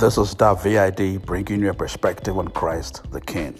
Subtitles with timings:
[0.00, 3.54] This is that VID bringing you a perspective on Christ the King.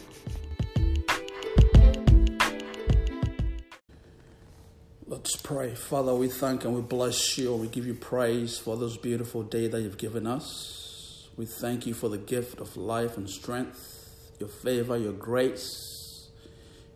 [5.07, 5.75] Let's pray.
[5.75, 7.55] Father, we thank and we bless you.
[7.55, 11.29] We give you praise for this beautiful day that you've given us.
[11.37, 16.31] We thank you for the gift of life and strength, your favor, your grace,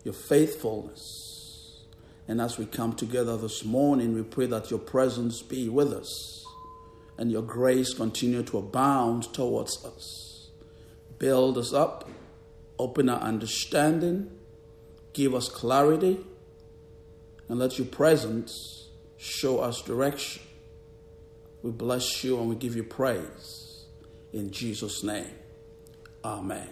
[0.03, 1.83] your faithfulness.
[2.27, 6.44] And as we come together this morning, we pray that your presence be with us
[7.17, 10.49] and your grace continue to abound towards us.
[11.17, 12.09] Build us up,
[12.77, 14.29] open our understanding,
[15.13, 16.19] give us clarity,
[17.47, 20.41] and let your presence show us direction.
[21.63, 23.85] We bless you and we give you praise.
[24.33, 25.31] In Jesus' name,
[26.23, 26.69] Amen.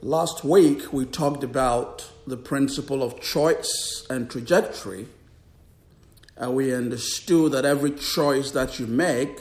[0.00, 5.06] Last week, we talked about the principle of choice and trajectory
[6.42, 9.38] and we understood that every choice that you make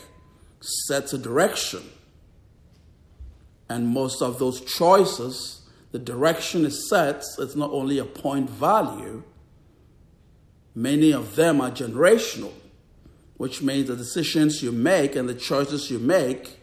[0.60, 1.82] sets a direction.
[3.68, 9.24] And most of those choices, the direction it sets, it's not only a point value,
[10.76, 12.54] many of them are generational,
[13.38, 16.60] which means the decisions you make and the choices you make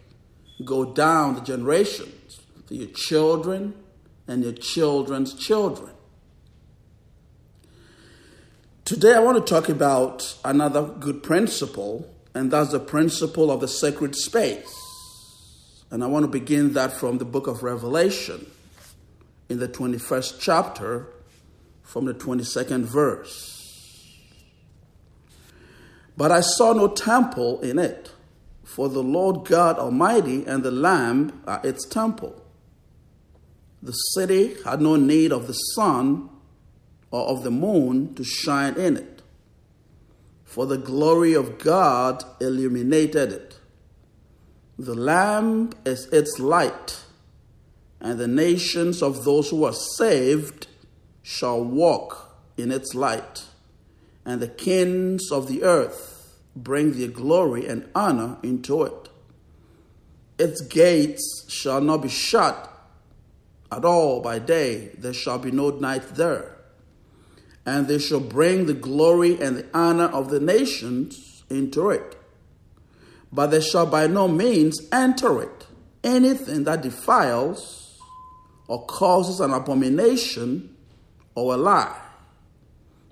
[0.65, 3.75] go down the generations to your children
[4.29, 5.91] and your children's children.
[8.89, 13.69] Today, I want to talk about another good principle, and that's the principle of the
[13.69, 14.75] sacred space.
[15.91, 18.47] And I want to begin that from the book of Revelation
[19.51, 21.07] in the 21st chapter,
[21.83, 24.17] from the 22nd verse.
[26.17, 28.11] But I saw no temple in it,
[28.65, 32.43] for the Lord God Almighty and the Lamb are its temple.
[33.83, 36.31] The city had no need of the sun
[37.11, 39.23] or of the moon to shine in it,
[40.45, 43.59] for the glory of God illuminated it.
[44.79, 47.01] The lamp is its light,
[48.01, 50.69] and the nations of those who are saved
[51.23, 53.45] shall walk in its light,
[54.25, 59.09] and the kings of the earth bring their glory and honor into it.
[60.39, 62.75] Its gates shall not be shut
[63.73, 66.58] at all by day, there shall be no night there
[67.69, 72.17] and they shall bring the glory and the honor of the nations into it.
[73.31, 75.67] But they shall by no means enter it.
[76.03, 78.01] Anything that defiles
[78.69, 80.75] or causes an abomination
[81.35, 82.01] or a lie,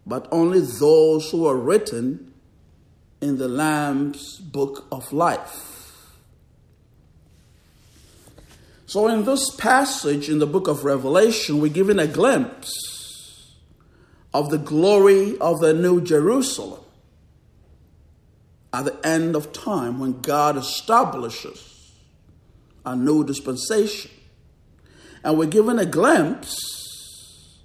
[0.07, 2.33] but only those who are written
[3.21, 6.15] in the Lamb's book of life.
[8.87, 12.96] So, in this passage in the book of Revelation, we're given a glimpse
[14.37, 16.81] of the glory of the New Jerusalem
[18.71, 21.95] at the end of time when God establishes
[22.85, 24.11] a new dispensation.
[25.25, 27.63] And we're given a glimpse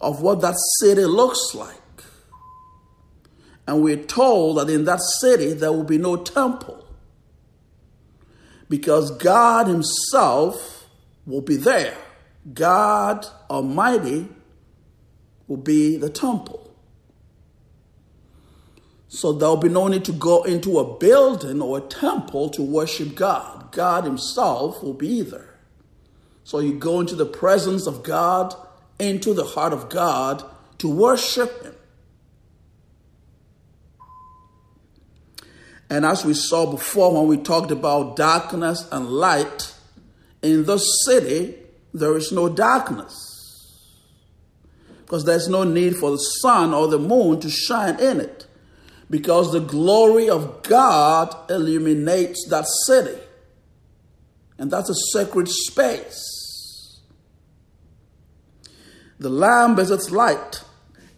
[0.00, 1.74] of what that city looks like.
[3.66, 6.82] And we're told that in that city there will be no temple
[8.70, 10.86] because God Himself
[11.26, 11.98] will be there.
[12.54, 14.30] God Almighty
[15.48, 16.74] will be the temple.
[19.08, 23.14] So there'll be no need to go into a building or a temple to worship
[23.14, 23.72] God.
[23.72, 25.54] God Himself will be there.
[26.44, 28.54] So you go into the presence of God,
[28.98, 30.44] into the heart of God
[30.78, 31.74] to worship Him.
[35.88, 39.72] And as we saw before when we talked about darkness and light,
[40.42, 41.54] in this city,
[41.94, 43.35] there is no darkness
[45.06, 48.44] because there's no need for the sun or the moon to shine in it
[49.08, 53.16] because the glory of God illuminates that city.
[54.58, 57.00] And that's a sacred space.
[59.20, 60.64] The Lamb is its light,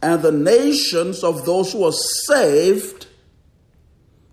[0.02, 1.92] and the nations of those who are
[2.26, 3.06] saved.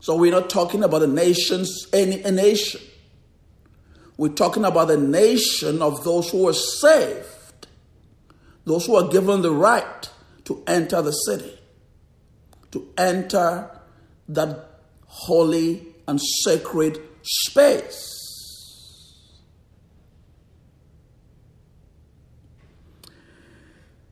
[0.02, 2.82] So we're not talking about the nations, any a nation.
[4.18, 7.26] We're talking about the nation of those who are saved
[8.66, 10.10] those who are given the right
[10.46, 11.58] to enter the city,
[12.72, 13.70] to enter
[14.28, 18.12] that holy and sacred space.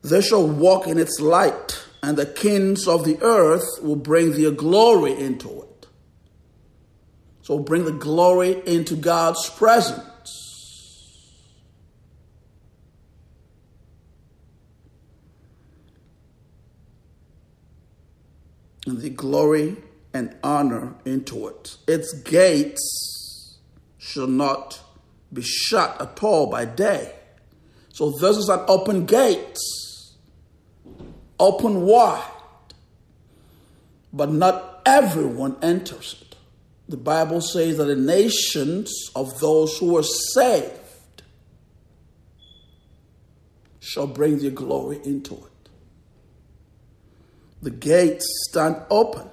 [0.03, 4.51] They shall walk in its light, and the kings of the earth will bring their
[4.51, 5.87] glory into it.
[7.41, 10.03] So bring the glory into God's presence.
[18.85, 19.77] The glory
[20.13, 21.77] and honor into it.
[21.87, 23.57] Its gates
[23.97, 24.81] shall not
[25.31, 27.13] be shut at all by day.
[27.89, 29.57] So this is an open gate,
[31.39, 32.23] open wide,
[34.11, 36.35] but not everyone enters it.
[36.89, 41.23] The Bible says that the nations of those who are saved
[43.79, 45.52] shall bring their glory into it.
[47.63, 49.29] The gates stand open.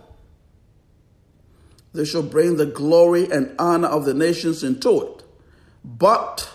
[1.92, 5.24] They shall bring the glory and honor of the nations into it.
[5.84, 6.48] But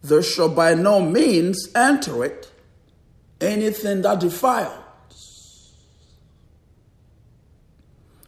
[0.00, 2.52] there shall by no means enter it
[3.40, 5.74] anything that defiles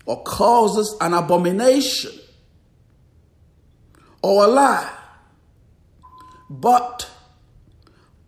[0.05, 2.11] or causes an abomination
[4.21, 4.93] or a lie,
[6.51, 7.09] but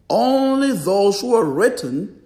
[0.08, 2.19] only those who are written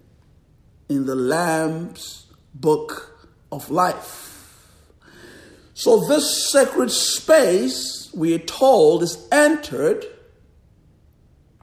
[0.88, 4.30] in the Lamb's book of life.
[5.74, 10.04] So, this sacred space, we are told, is entered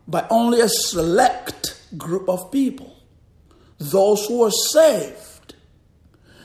[0.08, 2.96] by only a select group of people,
[3.80, 5.56] those who are saved.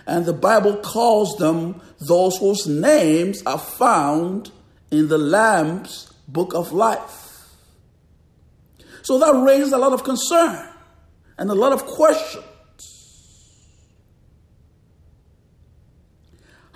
[0.06, 4.52] And the Bible calls them those whose names are found
[4.93, 7.26] in the Lamb's book of life.
[9.02, 10.69] So that raises a lot of concern
[11.38, 12.44] and a lot of questions.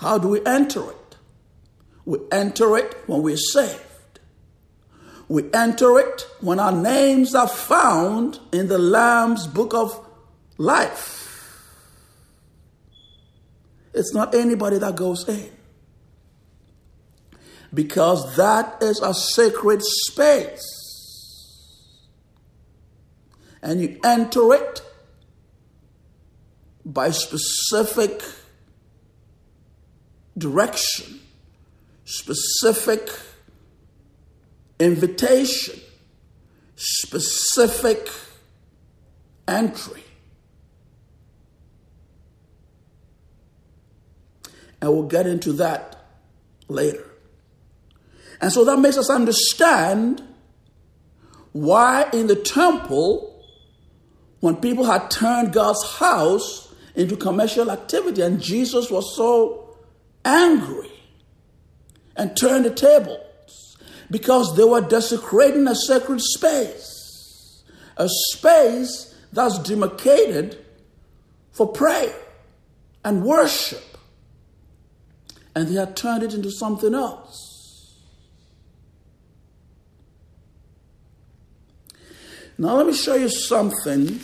[0.00, 1.16] How do we enter it?
[2.06, 3.82] We enter it when we're saved.
[5.28, 10.06] We enter it when our names are found in the Lamb's book of
[10.56, 11.18] life.
[13.92, 15.50] It's not anybody that goes in.
[17.72, 20.64] Because that is a sacred space.
[23.62, 24.80] And you enter it
[26.86, 28.22] by specific
[30.40, 31.20] direction,
[32.04, 33.08] specific
[34.80, 35.78] invitation,
[36.74, 38.08] specific
[39.46, 40.02] entry.
[44.82, 46.04] And we'll get into that
[46.68, 47.06] later.
[48.40, 50.22] And so that makes us understand
[51.52, 53.44] why in the temple,
[54.40, 59.59] when people had turned God's house into commercial activity and Jesus was so
[60.24, 60.92] angry
[62.16, 63.76] and turned the tables
[64.10, 67.62] because they were desecrating a sacred space,
[67.96, 70.58] a space that's demarcated
[71.52, 72.14] for prayer
[73.04, 73.84] and worship.
[75.54, 77.50] And they had turned it into something else.
[82.58, 84.20] Now, let me show you something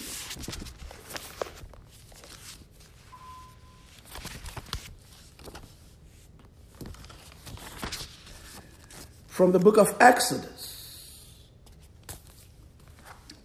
[9.37, 11.27] from the book of Exodus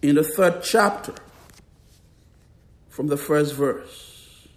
[0.00, 1.12] in the third chapter
[2.88, 4.48] from the first verse.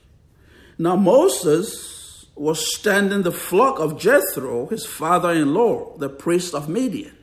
[0.77, 7.17] Now Moses was standing the flock of Jethro, his father-in-law, the priest of Midian.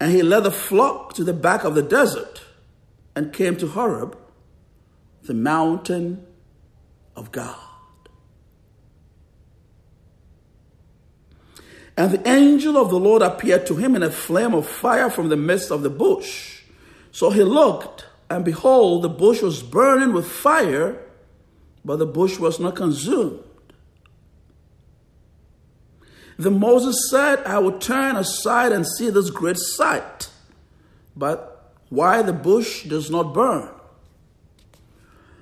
[0.00, 2.42] And he led the flock to the back of the desert
[3.14, 4.18] and came to Horeb,
[5.22, 6.26] the mountain
[7.14, 7.71] of God.
[11.96, 15.28] And the angel of the Lord appeared to him in a flame of fire from
[15.28, 16.62] the midst of the bush.
[17.10, 20.98] So he looked, and behold, the bush was burning with fire,
[21.84, 23.40] but the bush was not consumed.
[26.38, 30.30] Then Moses said, I will turn aside and see this great sight,
[31.14, 33.68] but why the bush does not burn?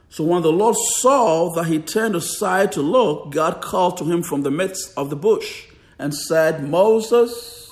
[0.08, 4.24] So when the Lord saw that he turned aside to look, God called to him
[4.24, 5.69] from the midst of the bush
[6.00, 7.70] and said, Moses,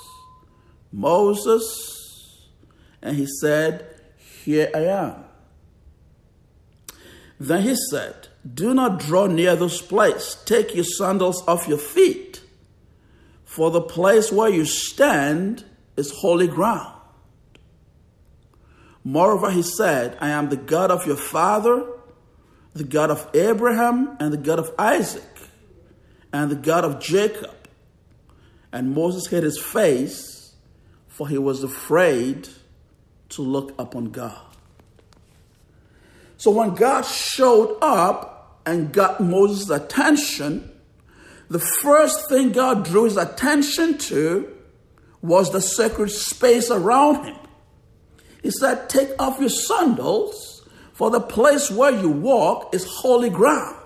[0.93, 2.47] Moses.
[3.01, 3.87] And he said,
[4.45, 5.25] Here I am.
[7.41, 10.37] Then he said, Do not draw near this place.
[10.45, 12.43] Take your sandals off your feet,
[13.47, 15.65] for the place where you stand
[15.97, 17.01] is holy ground.
[19.05, 21.87] Moreover, he said, I am the God of your father,
[22.75, 25.25] the God of Abraham, and the God of Isaac,
[26.31, 27.55] and the God of Jacob.
[28.73, 30.55] And Moses hid his face,
[31.07, 32.49] for he was afraid
[33.31, 34.41] to look upon God.
[36.37, 40.71] So when God showed up and got Moses' attention,
[41.49, 44.55] the first thing God drew his attention to
[45.23, 47.37] was the sacred space around him.
[48.43, 53.78] He said, Take off your sandals, for the place where you walk is holy ground.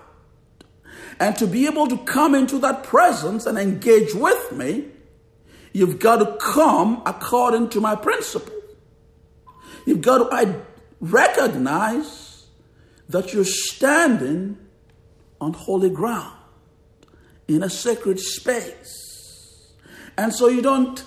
[1.23, 4.93] And to be able to come into that presence and engage with me,
[5.73, 8.53] You've got to come according to my principle.
[9.85, 10.55] You've got to I
[11.01, 12.45] recognize
[13.09, 14.57] that you're standing
[15.41, 16.37] on holy ground
[17.47, 19.73] in a sacred space.
[20.15, 21.03] And so you don't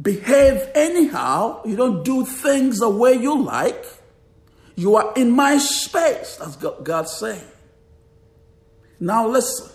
[0.00, 3.84] behave anyhow, you don't do things the way you like.
[4.76, 6.36] You are in my space.
[6.36, 7.42] That's God saying.
[9.00, 9.70] Now listen.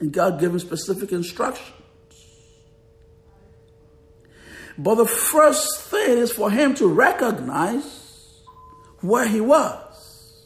[0.00, 1.70] And God gave him specific instructions.
[4.76, 8.42] But the first thing is for him to recognize
[9.00, 10.42] where he was.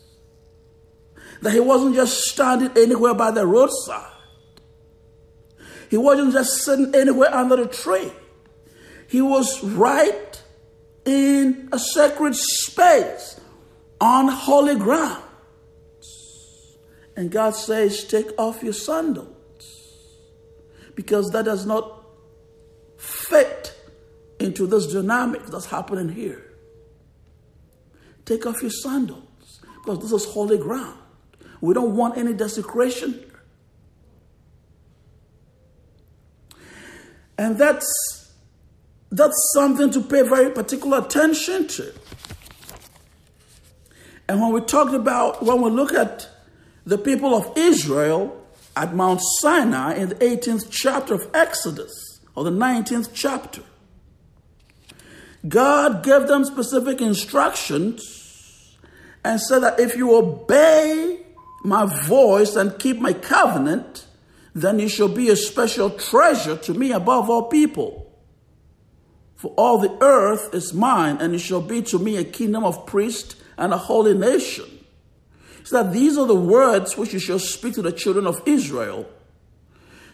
[1.40, 4.12] That he wasn't just standing anywhere by the roadside.
[5.88, 8.12] He wasn't just sitting anywhere under the tree.
[9.08, 10.42] He was right
[11.06, 13.40] in a sacred space
[14.00, 15.22] on holy ground.
[17.18, 19.34] And God says, Take off your sandals
[20.94, 22.04] because that does not
[22.96, 23.76] fit
[24.38, 26.52] into this dynamic that's happening here.
[28.24, 30.96] Take off your sandals because this is holy ground.
[31.60, 33.28] We don't want any desecration.
[37.36, 38.32] And that's
[39.10, 41.92] that's something to pay very particular attention to.
[44.28, 46.37] And when we talked about, when we look at
[46.88, 48.34] the people of Israel
[48.74, 51.92] at Mount Sinai in the 18th chapter of Exodus,
[52.34, 53.62] or the 19th chapter,
[55.46, 58.78] God gave them specific instructions
[59.22, 61.20] and said that if you obey
[61.62, 64.06] my voice and keep my covenant,
[64.54, 68.10] then you shall be a special treasure to me above all people.
[69.36, 72.86] For all the earth is mine, and it shall be to me a kingdom of
[72.86, 74.77] priests and a holy nation.
[75.68, 79.06] So that these are the words which you shall speak to the children of Israel.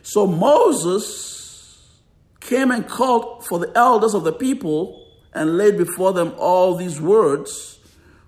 [0.02, 1.92] So Moses
[2.40, 7.00] came and called for the elders of the people and laid before them all these
[7.00, 7.78] words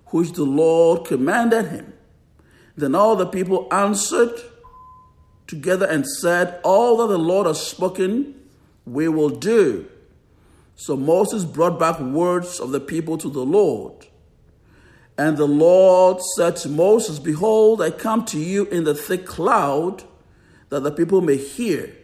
[0.05, 1.91] which the Lord commanded him.
[2.77, 4.31] Then all the people answered
[5.47, 8.35] together and said, All that the Lord has spoken,
[8.85, 9.85] we will do.
[10.77, 14.07] So Moses brought back words of the people to the Lord.
[15.17, 20.03] And the Lord said to Moses, Behold, I come to you in the thick cloud,
[20.69, 21.95] that the people may hear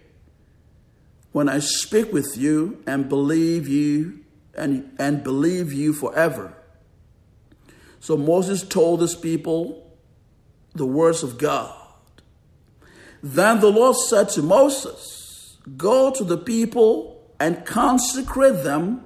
[1.31, 4.19] when I speak with you and believe you
[4.55, 6.55] and, and believe you forever.
[7.99, 9.95] So Moses told his people
[10.73, 11.73] the words of God.
[13.21, 19.05] Then the Lord said to Moses, Go to the people and consecrate them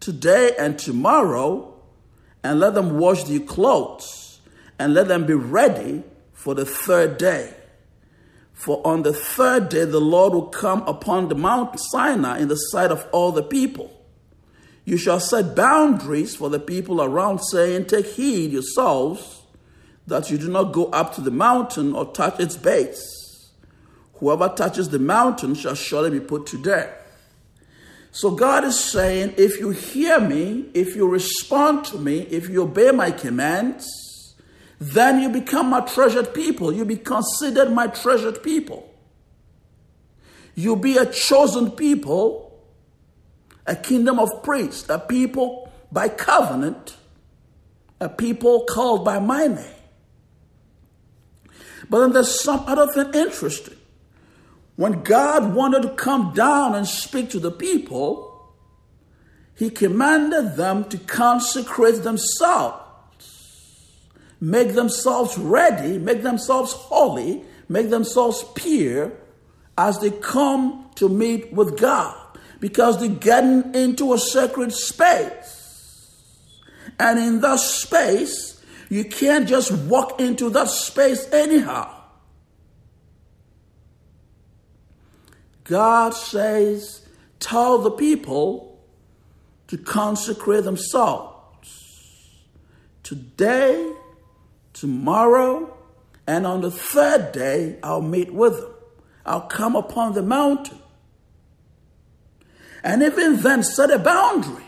[0.00, 1.75] today and tomorrow,
[2.46, 4.40] and let them wash their clothes,
[4.78, 7.52] and let them be ready for the third day.
[8.52, 12.56] For on the third day the Lord will come upon the Mount Sinai in the
[12.56, 13.92] sight of all the people.
[14.84, 19.42] You shall set boundaries for the people around, saying, Take heed yourselves
[20.06, 23.50] that you do not go up to the mountain or touch its base.
[24.14, 26.92] Whoever touches the mountain shall surely be put to death.
[28.16, 32.62] So God is saying, if you hear me, if you respond to me, if you
[32.62, 33.86] obey my commands,
[34.80, 36.72] then you become my treasured people.
[36.72, 38.90] You be considered my treasured people.
[40.54, 42.46] You'll be a chosen people
[43.66, 46.96] a kingdom of priests, a people by covenant,
[48.00, 49.74] a people called by my name.
[51.90, 53.75] But then there's some other thing interesting.
[54.76, 58.54] When God wanted to come down and speak to the people,
[59.54, 62.84] he commanded them to consecrate themselves,
[64.38, 69.12] make themselves ready, make themselves holy, make themselves pure
[69.78, 72.14] as they come to meet with God
[72.60, 75.54] because they're getting into a sacred space.
[76.98, 81.95] And in that space, you can't just walk into that space anyhow.
[85.66, 87.04] God says,
[87.40, 88.78] tell the people
[89.66, 92.30] to consecrate themselves.
[93.02, 93.92] Today,
[94.72, 95.76] tomorrow,
[96.24, 98.70] and on the third day, I'll meet with them.
[99.24, 100.78] I'll come upon the mountain
[102.84, 104.62] and even then set a boundary.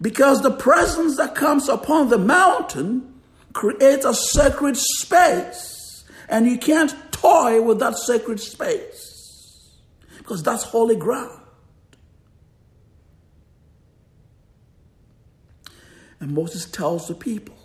[0.00, 3.20] Because the presence that comes upon the mountain
[3.52, 9.09] creates a sacred space, and you can't toy with that sacred space
[10.30, 11.40] because that's holy ground.
[16.20, 17.56] And Moses tells the people,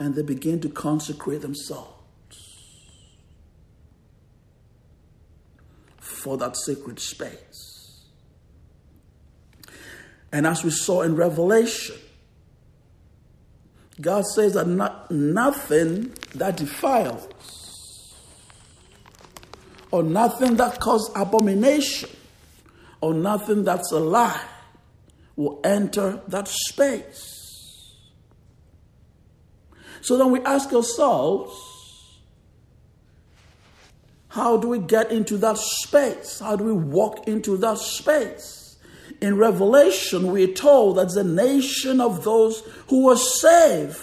[0.00, 1.94] and they begin to consecrate themselves.
[6.00, 8.02] for that sacred space.
[10.32, 11.94] And as we saw in Revelation,
[14.00, 17.28] God says that not, nothing that defiles
[19.90, 22.10] or nothing that causes abomination
[23.00, 24.40] or nothing that's a lie
[25.36, 27.94] will enter that space.
[30.00, 31.54] So then we ask ourselves,
[34.28, 36.40] how do we get into that space?
[36.40, 38.76] How do we walk into that space?
[39.20, 44.00] In Revelation, we're told that the nation of those who were saved.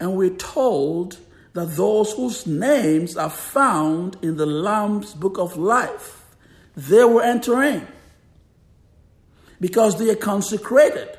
[0.00, 1.18] And we're told
[1.54, 6.24] that those whose names are found in the Lamb's book of life,
[6.76, 7.86] they will enter in.
[9.60, 11.18] Because they are consecrated,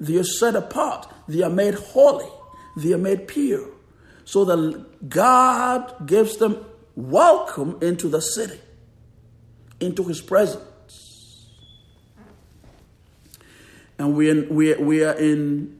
[0.00, 2.28] they are set apart, they are made holy,
[2.76, 3.68] they are made pure.
[4.24, 6.64] So that God gives them
[6.96, 8.58] welcome into the city,
[9.78, 11.46] into his presence.
[13.98, 15.78] And we are, we, we are in,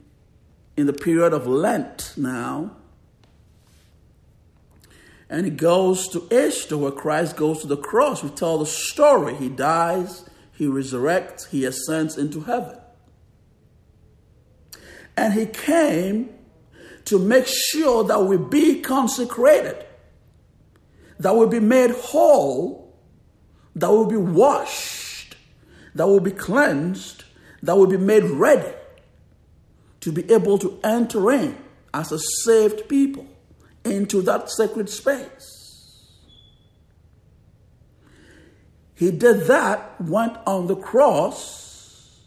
[0.77, 2.77] in the period of Lent now.
[5.29, 8.23] And he goes to Easter, where Christ goes to the cross.
[8.23, 9.35] We tell the story.
[9.35, 12.79] He dies, he resurrects, he ascends into heaven.
[15.17, 16.31] And he came
[17.07, 19.85] to make sure that we be consecrated,
[21.19, 22.95] that we be made whole,
[23.77, 25.37] that we be washed,
[25.95, 27.25] that we be cleansed,
[27.63, 28.73] that we be made ready
[30.05, 31.57] to be able to enter in
[31.95, 33.27] as a saved people
[33.87, 36.11] into that sacred space.
[38.95, 42.21] He did that, went on the cross,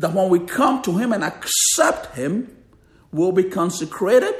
[0.00, 2.56] that when we come to Him and accept Him,
[3.12, 4.34] we'll be consecrated,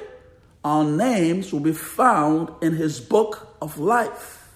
[0.65, 4.49] our names will be found in His book of life.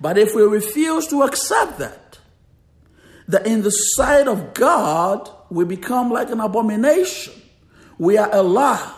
[0.00, 2.03] But if we refuse to accept that,
[3.28, 7.34] that in the sight of God, we become like an abomination.
[7.98, 8.94] We are a lie.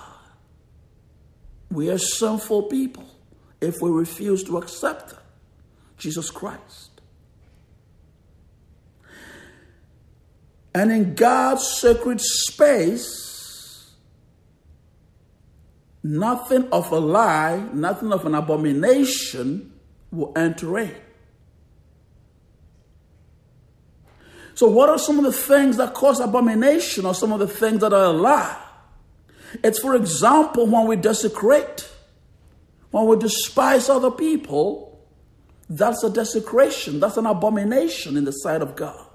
[1.70, 3.04] We are sinful people
[3.60, 5.14] if we refuse to accept
[5.98, 6.90] Jesus Christ.
[10.74, 13.94] And in God's sacred space,
[16.02, 19.72] nothing of a lie, nothing of an abomination
[20.10, 20.94] will enter in.
[24.56, 27.82] So, what are some of the things that cause abomination or some of the things
[27.82, 28.58] that are a lie?
[29.62, 31.86] It's, for example, when we desecrate,
[32.90, 35.06] when we despise other people,
[35.68, 39.06] that's a desecration, that's an abomination in the sight of God.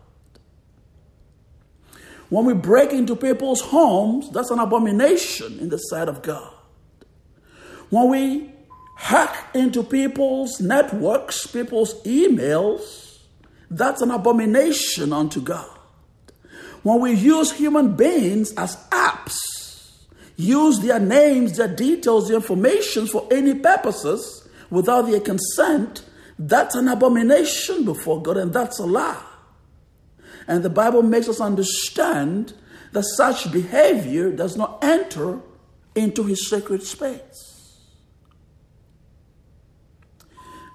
[2.29, 6.53] When we break into people's homes, that's an abomination in the sight of God.
[7.89, 8.51] When we
[8.95, 13.10] hack into people's networks, people's emails,
[13.71, 15.79] that's an abomination unto God.
[16.83, 19.37] When we use human beings as apps,
[20.35, 26.03] use their names, their details, their information for any purposes without their consent,
[26.37, 29.23] that's an abomination before God, and that's a lie.
[30.47, 32.53] And the Bible makes us understand
[32.91, 35.39] that such behavior does not enter
[35.95, 37.77] into his sacred space.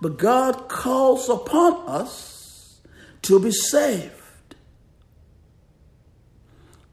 [0.01, 2.36] But God calls upon us
[3.27, 4.13] to be saved.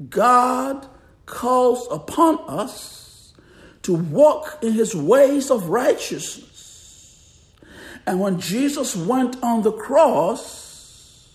[0.09, 0.87] God
[1.25, 3.33] calls upon us
[3.83, 7.51] to walk in his ways of righteousness.
[8.05, 11.29] And when Jesus went on the cross,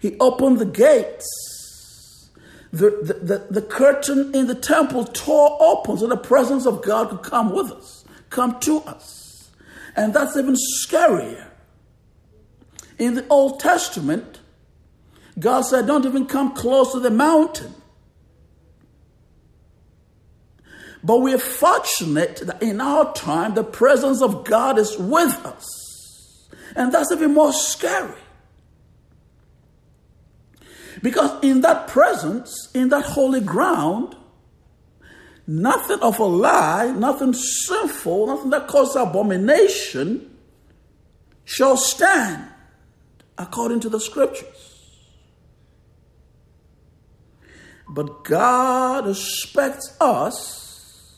[0.00, 2.30] he opened the gates.
[2.72, 7.10] The, the, the, the, curtain in the temple tore open so the presence of God
[7.10, 9.50] could come with us, come to us.
[9.96, 11.49] And that's even scarier
[13.00, 14.40] in the Old Testament,
[15.38, 17.74] God said, Don't even come close to the mountain.
[21.02, 26.48] But we're fortunate that in our time, the presence of God is with us.
[26.76, 28.20] And that's even more scary.
[31.02, 34.14] Because in that presence, in that holy ground,
[35.46, 40.36] nothing of a lie, nothing sinful, nothing that causes abomination
[41.46, 42.46] shall stand
[43.38, 44.76] according to the scriptures.
[47.88, 51.16] But God expects us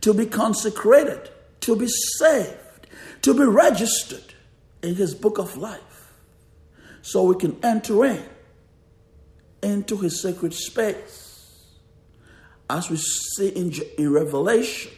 [0.00, 2.86] to be consecrated, to be saved,
[3.22, 4.34] to be registered
[4.82, 6.12] in His book of life
[7.02, 8.24] so we can enter in
[9.62, 11.28] into His sacred space.
[12.70, 14.92] as we see in, in Revelation.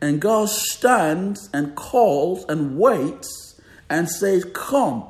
[0.00, 5.04] And God stands and calls and waits and says, Come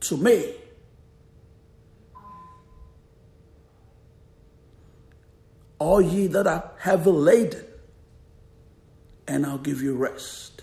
[0.00, 0.54] to me.
[5.78, 7.64] All ye that are heavy laden,
[9.26, 10.62] and I'll give you rest.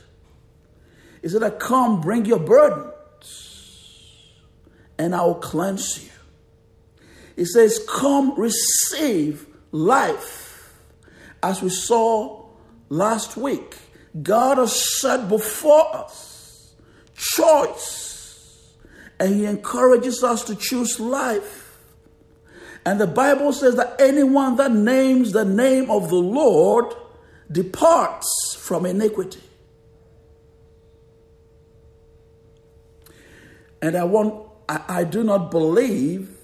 [1.21, 4.33] He said, Come, bring your burdens,
[4.97, 6.11] and I will cleanse you.
[7.35, 10.46] He says, Come, receive life.
[11.41, 12.45] As we saw
[12.89, 13.77] last week,
[14.21, 16.73] God has set before us
[17.15, 18.73] choice,
[19.19, 21.77] and He encourages us to choose life.
[22.85, 26.93] And the Bible says that anyone that names the name of the Lord
[27.51, 29.41] departs from iniquity.
[33.81, 36.36] And I want I, I, do not believe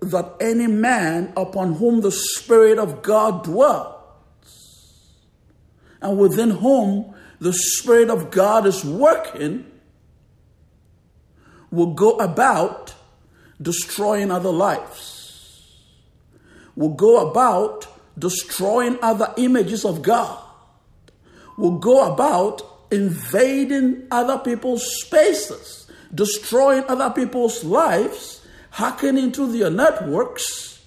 [0.00, 3.96] that any man upon whom the Spirit of God dwells
[6.00, 9.66] and within whom the Spirit of God is working
[11.70, 12.94] will go about
[13.60, 15.20] destroying other lives
[16.80, 17.86] will go about
[18.18, 20.42] destroying other images of God,
[21.58, 28.39] will go about invading other people's spaces, destroying other people's lives,
[28.70, 30.84] hacking into their networks,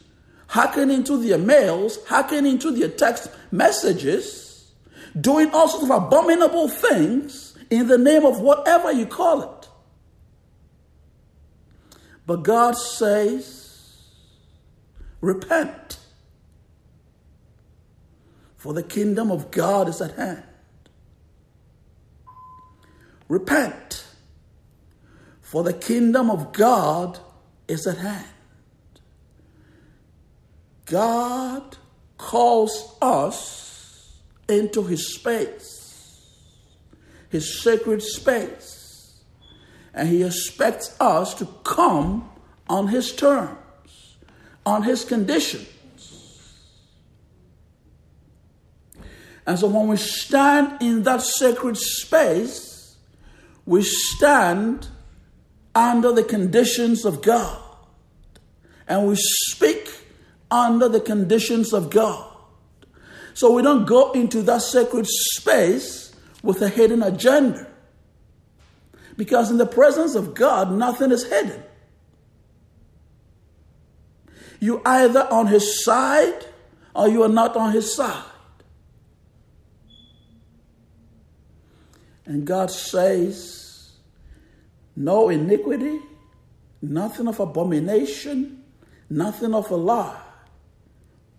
[0.48, 4.72] hacking into their mails, hacking into their text messages,
[5.20, 9.70] doing all sorts of abominable things in the name of whatever you call it.
[12.26, 13.64] But God says,
[15.20, 16.00] Repent,
[18.58, 20.44] for the kingdom of God is at hand.
[23.28, 24.06] Repent,
[25.42, 27.20] for the kingdom of God
[27.74, 28.26] is at hand.
[30.86, 31.78] God
[32.18, 36.22] calls us into his space,
[37.30, 39.20] his sacred space,
[39.94, 42.30] and he expects us to come
[42.70, 43.58] on his terms
[44.66, 45.68] on his conditions.
[49.46, 52.96] And so when we stand in that sacred space,
[53.66, 54.88] we stand
[55.76, 57.60] under the conditions of God.
[58.88, 59.90] And we speak
[60.52, 62.30] under the conditions of God.
[63.34, 67.68] So we don't go into that sacred space with a hidden agenda.
[69.18, 71.64] Because in the presence of God, nothing is hidden.
[74.60, 76.46] You either on his side
[76.96, 78.24] or you are not on his side.
[82.26, 83.92] And God says,
[84.96, 86.00] no iniquity,
[86.82, 88.63] nothing of abomination,
[89.18, 90.22] nothing of a lie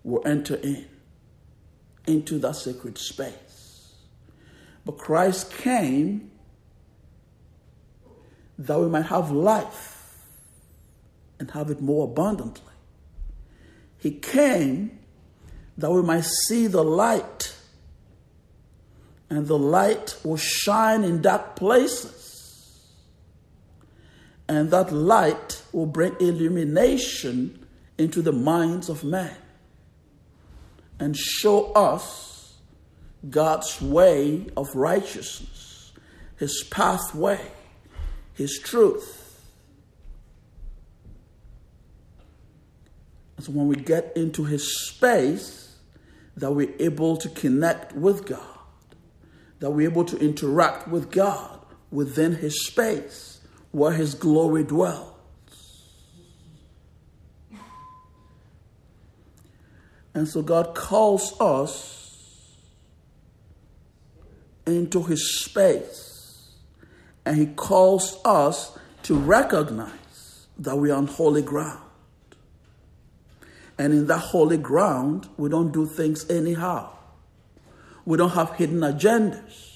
[0.03, 0.87] will enter in
[2.07, 3.93] into that sacred space.
[4.85, 6.31] But Christ came
[8.57, 10.21] that we might have life
[11.39, 12.73] and have it more abundantly.
[13.97, 14.99] He came
[15.77, 17.55] that we might see the light,
[19.29, 22.21] and the light will shine in dark places.
[24.47, 27.64] And that light will bring illumination
[27.97, 29.35] into the minds of men
[30.99, 32.57] and show us
[33.29, 35.93] God's way of righteousness,
[36.37, 37.39] His pathway,
[38.33, 39.25] His truth.
[43.39, 45.77] So when we get into his space,
[46.37, 48.41] that we're able to connect with God,
[49.59, 51.59] that we're able to interact with God
[51.91, 55.14] within his space where his glory dwells.
[60.15, 62.55] And so God calls us
[64.65, 66.51] into his space,
[67.25, 71.81] and he calls us to recognize that we are on holy ground.
[73.77, 76.91] And in that holy ground, we don't do things anyhow.
[78.05, 79.73] We don't have hidden agendas.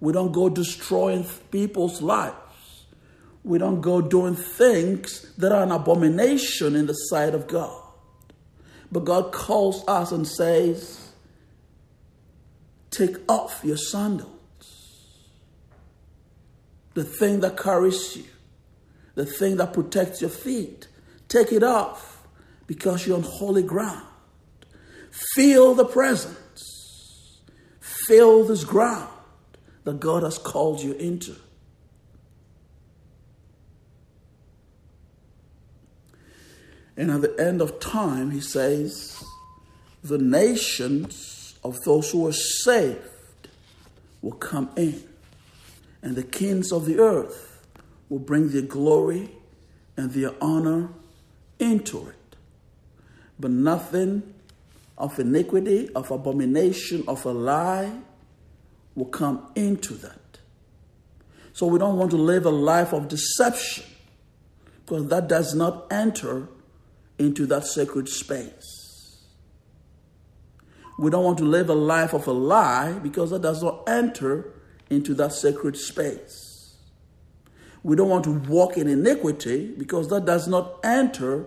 [0.00, 2.34] We don't go destroying people's lives.
[3.44, 7.83] We don't go doing things that are an abomination in the sight of God.
[8.94, 11.10] But God calls us and says,
[12.90, 14.30] Take off your sandals.
[16.94, 18.24] The thing that carries you,
[19.14, 20.88] the thing that protects your feet
[21.34, 22.24] Take it off
[22.68, 24.06] because you're on holy ground.
[25.34, 27.40] Feel the presence.
[27.80, 29.08] Feel this ground
[29.82, 31.34] that God has called you into.
[36.96, 39.22] And at the end of time, he says,
[40.02, 42.98] the nations of those who are saved
[44.22, 45.02] will come in,
[46.02, 47.66] and the kings of the earth
[48.08, 49.30] will bring their glory
[49.96, 50.90] and their honor
[51.58, 52.36] into it.
[53.40, 54.34] But nothing
[54.96, 57.92] of iniquity, of abomination, of a lie
[58.94, 60.20] will come into that.
[61.52, 63.84] So we don't want to live a life of deception
[64.84, 66.48] because that does not enter
[67.18, 69.22] into that sacred space.
[70.98, 74.52] We don't want to live a life of a lie because that does not enter
[74.90, 76.76] into that sacred space.
[77.82, 81.46] We don't want to walk in iniquity because that does not enter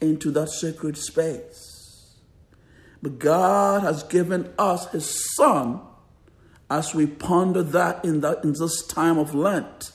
[0.00, 2.16] into that sacred space.
[3.02, 5.80] But God has given us His Son
[6.70, 9.92] as we ponder that in, that in this time of Lent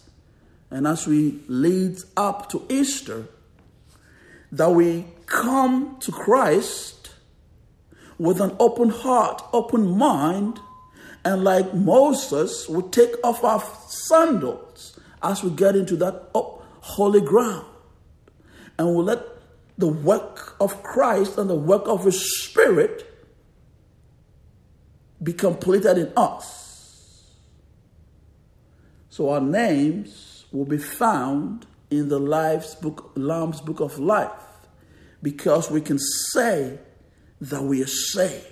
[0.71, 3.27] and as we lead up to Easter,
[4.51, 7.11] that we come to Christ
[8.17, 10.59] with an open heart, open mind,
[11.23, 17.65] and like Moses, we take off our sandals as we get into that holy ground.
[18.77, 19.21] And we let
[19.77, 23.05] the work of Christ and the work of His Spirit
[25.21, 27.33] be completed in us.
[29.09, 34.31] So our names will be found in the life's book, Lamb's book of life
[35.21, 35.99] because we can
[36.31, 36.77] say
[37.41, 38.45] that we are saved.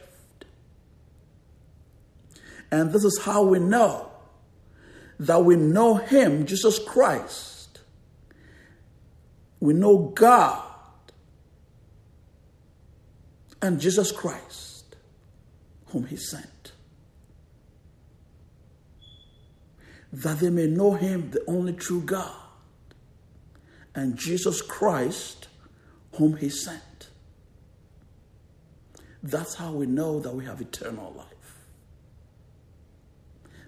[2.71, 4.11] And this is how we know
[5.19, 7.79] that we know Him, Jesus Christ.
[9.59, 10.63] We know God
[13.61, 14.95] and Jesus Christ,
[15.87, 16.57] whom He sent.
[20.13, 22.33] that they may know him, the only true God,
[23.97, 25.47] and Jesus Christ,
[26.13, 27.09] whom he sent.
[29.23, 31.25] That's how we know that we have eternal life.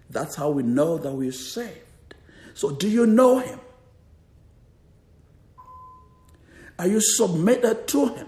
[0.07, 2.13] That's how we know that we are saved.
[2.53, 3.59] So, do you know him?
[6.77, 8.27] Are you submitted to him?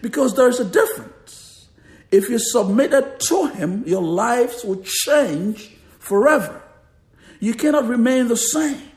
[0.00, 1.68] Because there's a difference.
[2.10, 6.62] If you're submitted to him, your lives will change forever.
[7.38, 8.88] You cannot remain the same.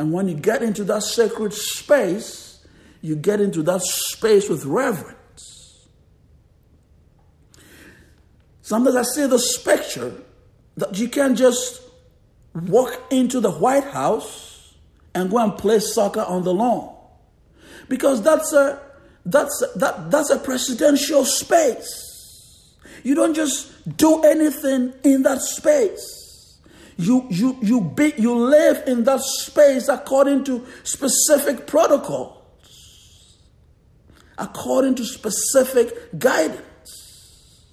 [0.00, 2.64] And when you get into that sacred space,
[3.02, 5.86] you get into that space with reverence.
[8.62, 10.14] Sometimes I see this picture
[10.78, 11.82] that you can't just
[12.54, 14.74] walk into the White House
[15.14, 16.96] and go and play soccer on the lawn.
[17.90, 18.80] Because that's a
[19.26, 22.74] that's, that, that's a presidential space.
[23.04, 26.19] You don't just do anything in that space.
[27.00, 33.38] You, you, you, be, you live in that space according to specific protocols,
[34.36, 37.64] according to specific guidance.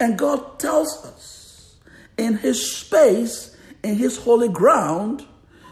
[0.00, 1.76] And God tells us
[2.16, 5.24] in His space, in His holy ground,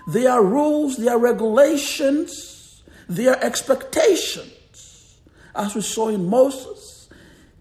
[0.06, 5.16] there are rules, there are regulations, there are expectations.
[5.52, 7.08] As we saw in Moses,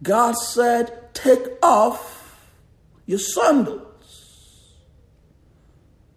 [0.04, 2.40] God said, Take off
[3.08, 3.85] your sandals,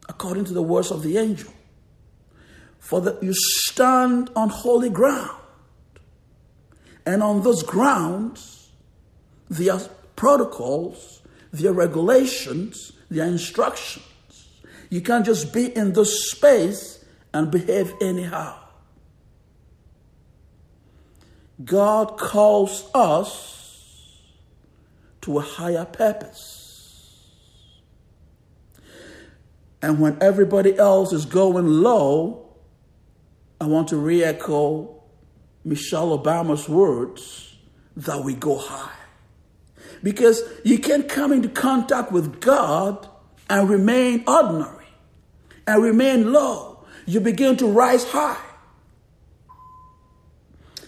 [0.09, 1.53] according to the words of the angel.
[2.79, 5.39] For that you stand on holy ground.
[7.05, 8.71] And on those grounds,
[9.49, 9.81] there are
[10.17, 14.05] protocols, there are regulations, there are instructions.
[14.91, 18.59] You can't just be in this space and behave anyhow.
[21.65, 24.19] God calls us
[25.23, 26.68] to a higher purpose.
[29.81, 32.49] And when everybody else is going low,
[33.61, 35.03] I want to re echo
[35.65, 37.57] Michelle Obama's words
[37.97, 38.95] that we go high.
[40.03, 43.09] Because you can't come into contact with God
[43.51, 44.87] and remain ordinary
[45.67, 46.85] and remain low.
[47.07, 48.45] You begin to rise high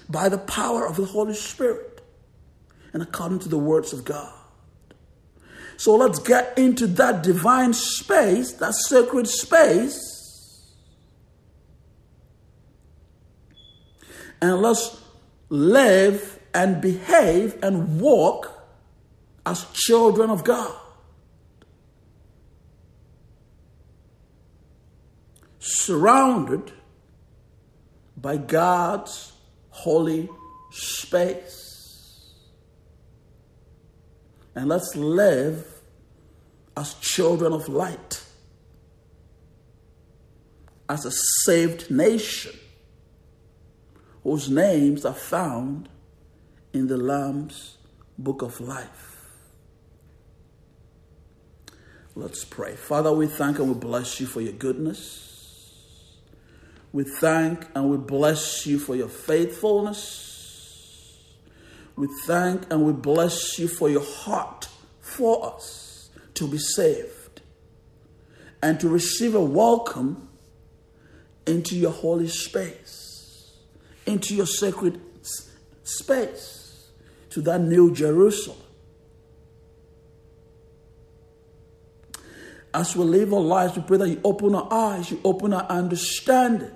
[0.09, 2.01] by the power of the Holy Spirit
[2.93, 4.33] and according to the words of God.
[5.81, 10.75] So let's get into that divine space, that sacred space,
[14.43, 15.01] and let's
[15.49, 18.63] live and behave and walk
[19.47, 20.77] as children of God.
[25.61, 26.73] Surrounded
[28.19, 29.33] by God's
[29.71, 30.29] holy
[30.73, 31.70] space.
[34.55, 35.67] And let's live
[36.77, 38.25] as children of light
[40.89, 41.13] as a
[41.45, 42.59] saved nation
[44.25, 45.89] whose names are found
[46.73, 47.79] in the Lamb's
[48.19, 49.11] book of life.
[52.17, 52.75] Let's pray.
[52.75, 56.17] Father, we thank and we bless you for your goodness.
[56.93, 60.30] We thank and we bless you for your faithfulness.
[62.01, 64.69] We thank and we bless you for your heart
[65.01, 67.43] for us to be saved
[68.63, 70.31] and to receive a welcome
[71.47, 73.53] into your holy space,
[74.07, 74.99] into your sacred
[75.83, 76.89] space,
[77.29, 78.57] to that new Jerusalem.
[82.73, 85.65] As we live our lives, we pray that you open our eyes, you open our
[85.65, 86.73] understanding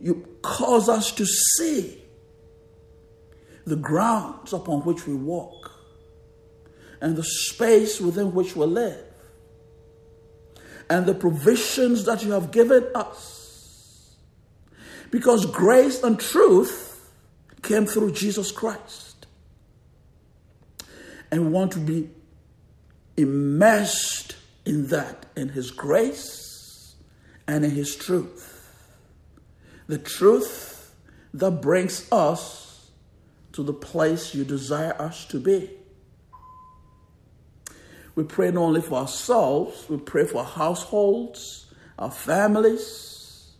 [0.00, 1.99] you cause us to see
[3.66, 5.72] the grounds upon which we walk
[7.00, 9.04] and the space within which we live
[10.88, 14.16] and the provisions that you have given us.
[15.10, 17.10] Because grace and truth
[17.62, 19.26] came through Jesus Christ.
[21.30, 22.10] And we want to be
[23.16, 26.94] immersed in that, in His grace
[27.46, 28.60] and in His truth
[29.90, 30.94] the truth
[31.34, 32.69] that brings us
[33.52, 35.70] to the place you desire us to be.
[38.14, 43.52] We pray not only for ourselves, we pray for our households, our families,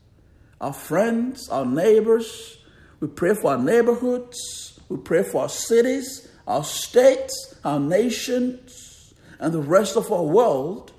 [0.60, 2.58] our friends, our neighbors.
[3.00, 4.78] We pray for our neighborhoods.
[4.88, 10.92] We pray for our cities, our states, our nations, and the rest of our world.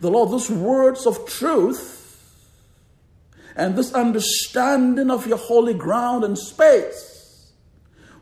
[0.00, 1.96] The Lord, those words of truth
[3.56, 7.17] and this understanding of your holy ground and space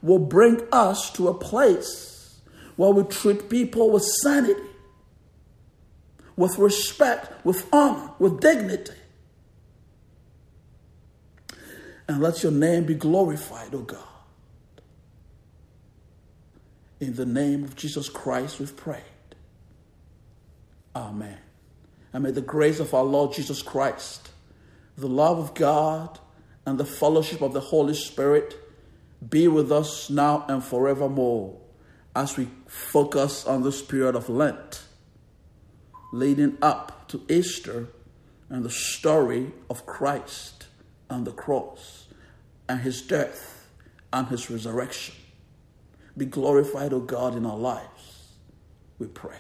[0.02, 2.40] will bring us to a place
[2.76, 4.61] where we treat people with sanity,
[6.37, 8.92] with respect, with honor, with dignity.
[12.09, 13.98] And let your name be glorified, O oh God.
[17.00, 19.02] In the name of Jesus Christ, we've prayed.
[20.94, 21.38] Amen.
[22.12, 24.30] And may the grace of our Lord Jesus Christ
[24.96, 26.18] the love of God
[26.64, 28.56] and the fellowship of the Holy Spirit
[29.29, 31.59] be with us now and forevermore
[32.14, 34.83] as we focus on this period of Lent
[36.12, 37.88] leading up to Easter
[38.48, 40.66] and the story of Christ
[41.11, 42.07] and the cross
[42.68, 43.68] and his death
[44.12, 45.14] and his resurrection.
[46.16, 48.29] Be glorified, O God, in our lives.
[48.98, 49.38] We pray.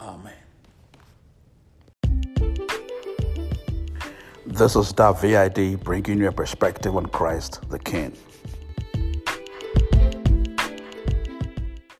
[0.00, 0.34] Amen.
[4.44, 8.14] This is that VID bringing you a perspective on Christ the King.